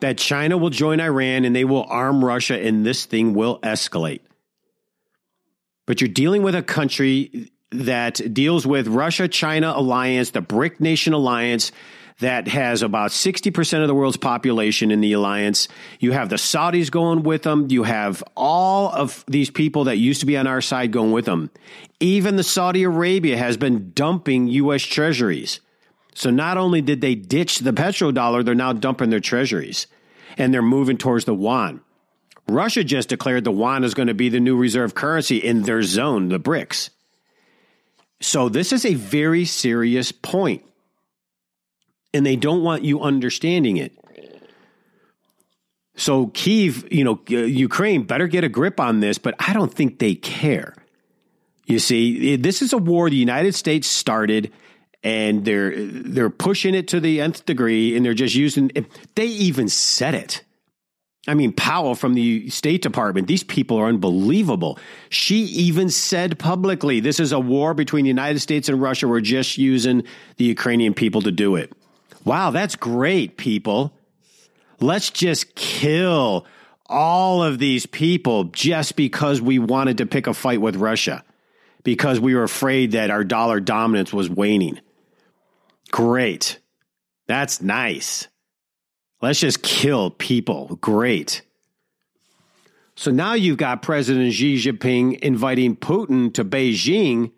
that 0.00 0.18
China 0.18 0.58
will 0.58 0.68
join 0.68 1.00
Iran 1.00 1.46
and 1.46 1.56
they 1.56 1.64
will 1.64 1.84
arm 1.84 2.22
Russia 2.22 2.60
and 2.60 2.84
this 2.84 3.06
thing 3.06 3.32
will 3.32 3.58
escalate. 3.60 4.20
But 5.86 6.02
you're 6.02 6.08
dealing 6.08 6.42
with 6.42 6.54
a 6.54 6.62
country 6.62 7.50
that 7.70 8.20
deals 8.32 8.66
with 8.66 8.88
Russia 8.88 9.28
China 9.28 9.72
alliance, 9.74 10.30
the 10.30 10.40
BRIC 10.40 10.80
nation 10.80 11.12
alliance, 11.12 11.72
that 12.20 12.48
has 12.48 12.82
about 12.82 13.10
60% 13.10 13.80
of 13.80 13.86
the 13.86 13.94
world's 13.94 14.16
population 14.16 14.90
in 14.90 15.00
the 15.00 15.12
alliance. 15.12 15.68
You 16.00 16.12
have 16.12 16.28
the 16.28 16.36
Saudis 16.36 16.90
going 16.90 17.22
with 17.22 17.42
them. 17.42 17.68
You 17.70 17.84
have 17.84 18.24
all 18.36 18.90
of 18.92 19.24
these 19.28 19.50
people 19.50 19.84
that 19.84 19.98
used 19.98 20.20
to 20.20 20.26
be 20.26 20.36
on 20.36 20.46
our 20.46 20.60
side 20.60 20.90
going 20.90 21.12
with 21.12 21.26
them. 21.26 21.50
Even 22.00 22.36
the 22.36 22.42
Saudi 22.42 22.82
Arabia 22.82 23.36
has 23.36 23.56
been 23.56 23.92
dumping 23.94 24.48
U.S. 24.48 24.82
treasuries. 24.82 25.60
So 26.14 26.30
not 26.30 26.56
only 26.56 26.80
did 26.80 27.00
they 27.00 27.14
ditch 27.14 27.60
the 27.60 27.72
petrodollar, 27.72 28.44
they're 28.44 28.54
now 28.54 28.72
dumping 28.72 29.10
their 29.10 29.20
treasuries 29.20 29.86
and 30.36 30.52
they're 30.52 30.62
moving 30.62 30.98
towards 30.98 31.24
the 31.24 31.34
yuan. 31.34 31.80
Russia 32.48 32.82
just 32.82 33.10
declared 33.10 33.44
the 33.44 33.52
yuan 33.52 33.84
is 33.84 33.94
going 33.94 34.08
to 34.08 34.14
be 34.14 34.28
the 34.28 34.40
new 34.40 34.56
reserve 34.56 34.94
currency 34.94 35.36
in 35.36 35.62
their 35.62 35.82
zone, 35.82 36.28
the 36.28 36.40
BRICS. 36.40 36.90
So 38.20 38.48
this 38.48 38.72
is 38.72 38.84
a 38.84 38.94
very 38.94 39.44
serious 39.44 40.12
point 40.12 40.64
and 42.12 42.24
they 42.24 42.36
don't 42.36 42.62
want 42.62 42.84
you 42.84 43.00
understanding 43.00 43.76
it. 43.76 43.92
So 45.96 46.28
Kiev, 46.28 46.92
you 46.92 47.04
know, 47.04 47.20
uh, 47.30 47.36
Ukraine 47.38 48.04
better 48.04 48.28
get 48.28 48.44
a 48.44 48.48
grip 48.48 48.78
on 48.78 49.00
this, 49.00 49.18
but 49.18 49.34
I 49.40 49.52
don't 49.52 49.72
think 49.72 49.98
they 49.98 50.14
care. 50.14 50.74
You 51.66 51.78
see, 51.78 52.36
this 52.36 52.62
is 52.62 52.72
a 52.72 52.78
war 52.78 53.10
the 53.10 53.16
United 53.16 53.54
States 53.54 53.88
started 53.88 54.52
and 55.02 55.44
they're 55.44 55.72
they're 55.76 56.30
pushing 56.30 56.74
it 56.74 56.88
to 56.88 57.00
the 57.00 57.20
nth 57.20 57.44
degree 57.46 57.96
and 57.96 58.04
they're 58.04 58.14
just 58.14 58.34
using 58.34 58.70
they 59.14 59.26
even 59.26 59.68
said 59.68 60.14
it. 60.14 60.42
I 61.26 61.34
mean, 61.34 61.52
Powell 61.52 61.94
from 61.94 62.14
the 62.14 62.48
State 62.48 62.80
Department, 62.80 63.26
these 63.26 63.42
people 63.42 63.76
are 63.76 63.88
unbelievable. 63.88 64.78
She 65.10 65.40
even 65.40 65.90
said 65.90 66.38
publicly, 66.38 67.00
this 67.00 67.20
is 67.20 67.32
a 67.32 67.40
war 67.40 67.74
between 67.74 68.04
the 68.04 68.08
United 68.08 68.40
States 68.40 68.68
and 68.68 68.80
Russia. 68.80 69.08
We're 69.08 69.20
just 69.20 69.58
using 69.58 70.04
the 70.36 70.44
Ukrainian 70.44 70.94
people 70.94 71.20
to 71.22 71.32
do 71.32 71.56
it. 71.56 71.72
Wow, 72.24 72.50
that's 72.50 72.76
great, 72.76 73.36
people. 73.36 73.92
Let's 74.80 75.10
just 75.10 75.54
kill 75.54 76.46
all 76.86 77.42
of 77.42 77.58
these 77.58 77.84
people 77.84 78.44
just 78.44 78.96
because 78.96 79.42
we 79.42 79.58
wanted 79.58 79.98
to 79.98 80.06
pick 80.06 80.26
a 80.26 80.34
fight 80.34 80.60
with 80.60 80.76
Russia, 80.76 81.24
because 81.82 82.20
we 82.20 82.34
were 82.34 82.44
afraid 82.44 82.92
that 82.92 83.10
our 83.10 83.24
dollar 83.24 83.60
dominance 83.60 84.12
was 84.12 84.30
waning. 84.30 84.80
Great. 85.90 86.58
That's 87.26 87.60
nice. 87.60 88.28
Let's 89.20 89.40
just 89.40 89.62
kill 89.62 90.10
people. 90.10 90.78
Great. 90.80 91.42
So 92.94 93.10
now 93.10 93.34
you've 93.34 93.58
got 93.58 93.82
President 93.82 94.32
Xi 94.32 94.56
Jinping 94.56 95.18
inviting 95.20 95.76
Putin 95.76 96.32
to 96.34 96.44
Beijing 96.44 97.32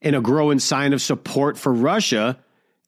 in 0.00 0.14
a 0.14 0.20
growing 0.20 0.58
sign 0.58 0.92
of 0.92 1.00
support 1.00 1.56
for 1.56 1.72
Russia 1.72 2.38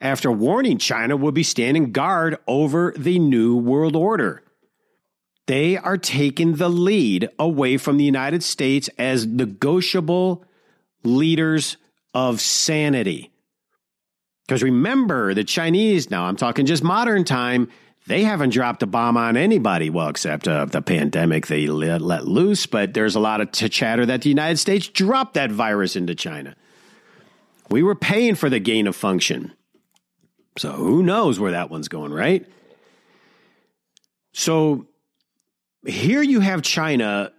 after 0.00 0.31
warning 0.31 0.78
China 0.78 1.16
would 1.16 1.35
be 1.35 1.43
standing 1.43 1.93
guard 1.93 2.37
over 2.47 2.93
the 2.97 3.19
New 3.19 3.57
World 3.57 3.97
Order. 3.97 4.43
They 5.47 5.76
are 5.76 5.99
taking 5.99 6.57
the 6.57 6.69
lead 6.69 7.28
away 7.38 7.76
from 7.76 7.97
the 7.97 8.04
United 8.04 8.43
States 8.43 8.88
as 8.99 9.26
negotiable 9.26 10.45
leaders 11.04 11.76
of 12.14 12.40
sanity. 12.40 13.31
Because 14.47 14.62
remember, 14.62 15.33
the 15.33 15.45
Chinese, 15.45 16.11
now 16.11 16.25
I'm 16.25 16.37
talking 16.37 16.66
just 16.66 16.83
modern 16.83 17.25
time, 17.25 17.71
They 18.07 18.23
haven't 18.23 18.51
dropped 18.51 18.83
a 18.83 18.87
bomb 18.87 19.17
on 19.17 19.37
anybody, 19.37 19.89
well, 19.89 20.09
except 20.09 20.47
uh, 20.47 20.67
the 20.67 20.83
pandemic 20.83 21.47
they 21.47 21.67
let, 21.69 22.03
let, 22.03 22.27
loose. 22.27 22.67
But 22.67 22.93
there's 22.93 23.15
a 23.15 23.21
lot 23.21 23.41
of 23.41 23.51
t- 23.51 23.69
chatter 23.71 24.05
that 24.05 24.23
the 24.23 24.29
United 24.29 24.59
States 24.59 24.89
dropped 24.89 25.35
that 25.35 25.51
virus 25.51 25.97
into 25.97 26.15
China. 26.15 26.55
We 27.71 27.83
were 27.83 27.95
paying 27.95 28.35
for 28.35 28.51
the 28.51 28.61
gain 28.61 28.87
of 28.87 28.95
function. 28.95 29.55
So 30.59 30.73
who 30.73 31.03
knows 31.03 31.41
where 31.41 31.53
that 31.53 31.71
one's 31.71 31.89
going, 31.89 32.13
right? 32.13 32.47
So 34.33 34.87
here 35.87 36.23
you 36.23 36.41
have 36.41 36.61
China 36.61 37.33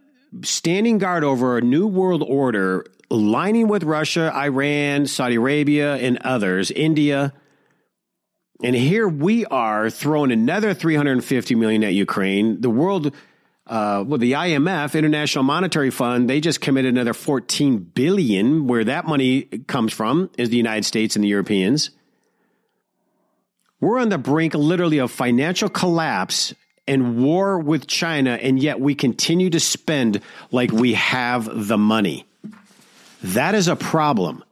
standing 0.44 0.98
guard 0.98 1.24
over 1.24 1.58
a 1.58 1.62
new 1.62 1.88
world 1.88 2.24
order, 2.24 2.86
lining 3.10 3.68
with 3.68 3.84
Russia, 3.84 4.32
Iran, 4.36 5.06
Saudi 5.06 5.36
Arabia, 5.36 5.96
and 5.98 6.18
others, 6.20 6.72
India. 6.72 7.34
And 8.64 8.76
here 8.76 9.08
we 9.08 9.46
are 9.46 9.90
throwing 9.90 10.32
another 10.32 10.74
350 10.74 11.56
million 11.56 11.84
at 11.84 11.94
Ukraine. 11.94 12.62
The 12.62 12.70
world, 12.70 13.14
uh, 13.68 14.04
well, 14.08 14.18
the 14.18 14.34
IMF, 14.34 14.98
International 14.98 15.44
Monetary 15.44 15.92
Fund, 15.92 16.30
they 16.30 16.40
just 16.40 16.62
committed 16.62 16.94
another 16.94 17.14
14 17.14 17.78
billion. 17.80 18.68
Where 18.68 18.86
that 18.86 19.08
money 19.08 19.44
comes 19.68 19.92
from 19.92 20.30
is 20.38 20.50
the 20.50 20.58
United 20.58 20.86
States 20.86 21.16
and 21.16 21.24
the 21.24 21.30
Europeans. 21.30 21.92
We're 23.82 24.00
on 24.00 24.10
the 24.10 24.18
brink, 24.18 24.54
literally, 24.54 25.00
of 25.00 25.12
financial 25.12 25.70
collapse 25.70 26.54
and 26.88 27.24
war 27.24 27.60
with 27.60 27.88
China, 27.88 28.32
and 28.32 28.60
yet 28.60 28.80
we 28.80 28.96
continue 28.96 29.50
to 29.50 29.60
spend 29.60 30.22
like 30.52 30.72
we 30.72 30.94
have 30.94 31.68
the 31.68 31.78
money. 31.78 32.26
That 33.22 33.56
is 33.56 33.68
a 33.68 33.76
problem. 33.76 34.44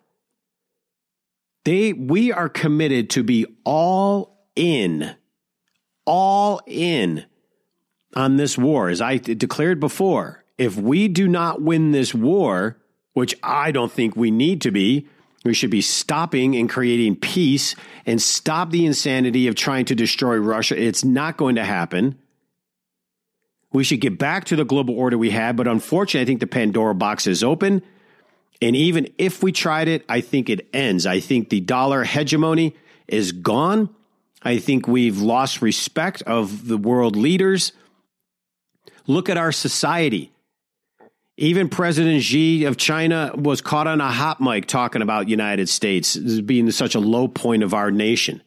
They, 1.66 1.94
we 1.94 2.32
are 2.32 2.50
committed 2.50 3.10
to 3.12 3.24
be 3.24 3.46
all 3.64 4.48
in, 4.56 5.16
all 6.06 6.62
in 6.68 7.26
on 8.16 8.36
this 8.36 8.58
war. 8.58 8.90
As 8.90 9.02
I 9.02 9.18
declared 9.18 9.80
before, 9.80 10.44
if 10.58 10.76
we 10.78 11.08
do 11.08 11.28
not 11.28 11.62
win 11.62 11.92
this 11.92 12.14
war, 12.14 12.78
which 13.14 13.36
I 13.42 13.72
don't 13.72 13.92
think 13.92 14.16
we 14.16 14.32
need 14.32 14.62
to 14.62 14.72
be, 14.72 15.08
we 15.46 15.54
should 15.54 15.70
be 15.70 15.82
stopping 15.82 16.56
and 16.56 16.70
creating 16.70 17.18
peace 17.18 17.76
and 18.06 18.22
stop 18.22 18.72
the 18.72 18.86
insanity 18.86 19.48
of 19.48 19.56
trying 19.56 19.86
to 19.86 19.96
destroy 19.96 20.38
Russia. 20.38 20.82
It's 20.82 21.04
not 21.04 21.38
going 21.38 21.56
to 21.56 21.66
happen. 21.66 22.18
We 23.74 23.84
should 23.84 24.02
get 24.02 24.18
back 24.18 24.46
to 24.46 24.56
the 24.56 24.66
global 24.66 24.98
order 24.98 25.18
we 25.18 25.32
had, 25.32 25.56
but 25.56 25.68
unfortunately, 25.68 26.22
I 26.22 26.26
think 26.26 26.40
the 26.40 26.48
Pandora 26.48 26.96
box 26.96 27.28
is 27.28 27.44
open. 27.44 27.82
And 28.64 28.78
even 28.78 29.10
if 29.18 29.44
we 29.44 29.52
tried 29.52 29.90
it, 29.90 30.06
I 30.08 30.22
think 30.22 30.50
it 30.50 30.70
ends. 30.74 31.06
I 31.06 31.20
think 31.20 31.50
the 31.50 31.60
dollar 31.60 32.06
hegemony 32.06 32.78
is 33.10 33.34
gone. 33.34 33.90
I 34.42 34.58
think 34.58 34.88
we've 34.88 35.20
lost 35.20 35.62
respect 35.62 36.22
of 36.22 36.66
the 36.66 36.78
world 36.78 37.18
leaders. 37.18 37.74
Look 39.06 39.28
at 39.28 39.36
our 39.36 39.52
society. 39.52 40.32
Even 41.36 41.68
President 41.68 42.24
Xi 42.24 42.64
of 42.64 42.78
China 42.78 43.34
was 43.36 43.60
caught 43.60 43.88
on 43.88 44.00
a 44.00 44.10
hot 44.10 44.40
mic 44.40 44.66
talking 44.66 45.02
about 45.02 45.28
United 45.28 45.68
States 45.68 46.16
being 46.16 46.72
such 46.72 46.96
a 46.96 47.00
low 47.00 47.28
point 47.28 47.64
of 47.64 47.74
our 47.74 47.92
nation. 47.92 48.42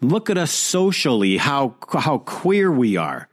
Look 0.00 0.30
at 0.30 0.38
us 0.38 0.52
socially, 0.52 1.36
how 1.36 1.74
how 1.90 2.18
queer 2.18 2.70
we 2.70 2.96
are. 2.96 3.28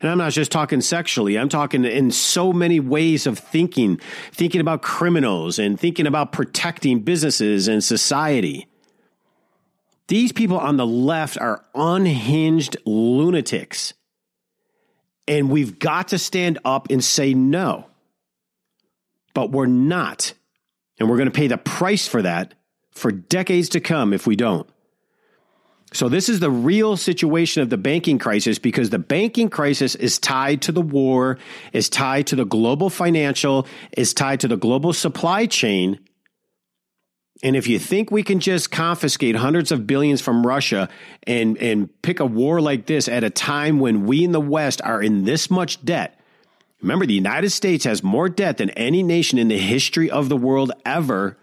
And 0.00 0.10
I'm 0.10 0.18
not 0.18 0.32
just 0.32 0.50
talking 0.50 0.80
sexually, 0.80 1.38
I'm 1.38 1.50
talking 1.50 1.84
in 1.84 2.10
so 2.10 2.52
many 2.52 2.80
ways 2.80 3.26
of 3.26 3.38
thinking, 3.38 4.00
thinking 4.32 4.60
about 4.60 4.80
criminals 4.80 5.58
and 5.58 5.78
thinking 5.78 6.06
about 6.06 6.32
protecting 6.32 7.00
businesses 7.00 7.68
and 7.68 7.84
society. 7.84 8.66
These 10.08 10.32
people 10.32 10.58
on 10.58 10.76
the 10.76 10.86
left 10.86 11.38
are 11.38 11.64
unhinged 11.74 12.76
lunatics. 12.84 13.92
And 15.28 15.50
we've 15.50 15.78
got 15.78 16.08
to 16.08 16.18
stand 16.18 16.58
up 16.64 16.90
and 16.90 17.04
say 17.04 17.34
no. 17.34 17.86
But 19.34 19.52
we're 19.52 19.66
not. 19.66 20.32
And 20.98 21.08
we're 21.08 21.16
going 21.16 21.30
to 21.30 21.36
pay 21.36 21.46
the 21.46 21.58
price 21.58 22.08
for 22.08 22.22
that 22.22 22.54
for 22.90 23.12
decades 23.12 23.68
to 23.70 23.80
come 23.80 24.12
if 24.12 24.26
we 24.26 24.34
don't. 24.34 24.68
So, 25.92 26.08
this 26.08 26.28
is 26.28 26.38
the 26.38 26.50
real 26.50 26.96
situation 26.96 27.62
of 27.62 27.70
the 27.70 27.76
banking 27.76 28.18
crisis 28.18 28.60
because 28.60 28.90
the 28.90 28.98
banking 28.98 29.50
crisis 29.50 29.96
is 29.96 30.20
tied 30.20 30.62
to 30.62 30.72
the 30.72 30.80
war, 30.80 31.38
is 31.72 31.88
tied 31.88 32.28
to 32.28 32.36
the 32.36 32.44
global 32.44 32.90
financial, 32.90 33.66
is 33.96 34.14
tied 34.14 34.40
to 34.40 34.48
the 34.48 34.56
global 34.56 34.92
supply 34.92 35.46
chain. 35.46 35.98
And 37.42 37.56
if 37.56 37.66
you 37.66 37.78
think 37.78 38.10
we 38.10 38.22
can 38.22 38.38
just 38.38 38.70
confiscate 38.70 39.34
hundreds 39.34 39.72
of 39.72 39.86
billions 39.86 40.20
from 40.20 40.46
Russia 40.46 40.88
and, 41.26 41.56
and 41.58 41.88
pick 42.02 42.20
a 42.20 42.26
war 42.26 42.60
like 42.60 42.86
this 42.86 43.08
at 43.08 43.24
a 43.24 43.30
time 43.30 43.80
when 43.80 44.04
we 44.04 44.24
in 44.24 44.32
the 44.32 44.40
West 44.40 44.80
are 44.84 45.02
in 45.02 45.24
this 45.24 45.50
much 45.50 45.84
debt, 45.84 46.20
remember 46.82 47.06
the 47.06 47.14
United 47.14 47.50
States 47.50 47.84
has 47.84 48.02
more 48.02 48.28
debt 48.28 48.58
than 48.58 48.70
any 48.70 49.02
nation 49.02 49.38
in 49.38 49.48
the 49.48 49.58
history 49.58 50.10
of 50.10 50.28
the 50.28 50.36
world 50.36 50.70
ever. 50.84 51.36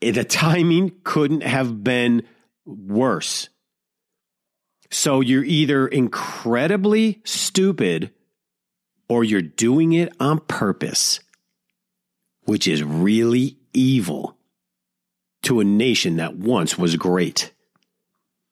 The 0.00 0.24
timing 0.24 0.92
couldn't 1.02 1.42
have 1.42 1.82
been 1.82 2.22
worse. 2.68 3.48
So 4.90 5.20
you're 5.20 5.44
either 5.44 5.86
incredibly 5.86 7.20
stupid 7.24 8.10
or 9.08 9.24
you're 9.24 9.42
doing 9.42 9.92
it 9.92 10.12
on 10.20 10.40
purpose, 10.40 11.20
which 12.44 12.68
is 12.68 12.82
really 12.82 13.58
evil 13.72 14.36
to 15.42 15.60
a 15.60 15.64
nation 15.64 16.16
that 16.16 16.36
once 16.36 16.78
was 16.78 16.96
great. 16.96 17.52